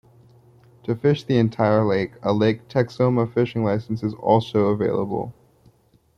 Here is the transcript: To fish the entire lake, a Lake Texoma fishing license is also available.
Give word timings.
To 0.85 0.95
fish 0.95 1.23
the 1.25 1.37
entire 1.37 1.85
lake, 1.85 2.13
a 2.23 2.33
Lake 2.33 2.67
Texoma 2.67 3.31
fishing 3.31 3.63
license 3.63 4.01
is 4.01 4.15
also 4.15 4.69
available. 4.69 5.31